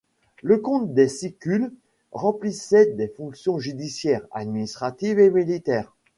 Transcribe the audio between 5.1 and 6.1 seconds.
et militaires.